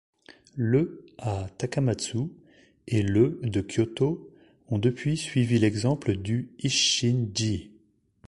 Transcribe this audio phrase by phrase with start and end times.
[0.55, 2.31] Le à Takamatsu
[2.87, 4.33] et le de Kyoto
[4.69, 7.69] ont depuis suivi l'exemple du Isshin-ji.